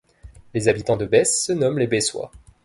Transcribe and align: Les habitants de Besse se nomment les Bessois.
Les 0.55 0.67
habitants 0.67 0.97
de 0.97 1.05
Besse 1.05 1.45
se 1.45 1.53
nomment 1.53 1.77
les 1.77 1.85
Bessois. 1.85 2.31